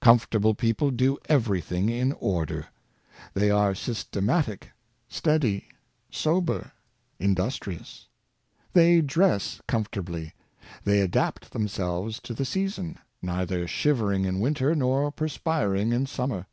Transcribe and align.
Comfortable 0.00 0.54
people 0.54 0.90
do 0.90 1.18
everything 1.28 1.90
in 1.90 2.12
order. 2.12 2.68
They 3.34 3.50
are 3.50 3.74
systematic, 3.74 4.70
steady, 5.06 5.68
sober, 6.10 6.72
industrious. 7.18 8.06
They 8.72 9.02
dress 9.02 9.60
comfortably. 9.68 10.32
They 10.84 11.02
adapt 11.02 11.50
themselves 11.52 12.20
to 12.20 12.32
the 12.32 12.46
season— 12.46 12.98
neither 13.20 13.68
shivering 13.68 14.24
in 14.24 14.40
winter, 14.40 14.74
nor 14.74 15.12
perspiring 15.12 15.92
in 15.92 16.06
summer. 16.06 16.46